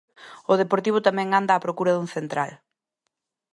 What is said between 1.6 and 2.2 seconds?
procura dun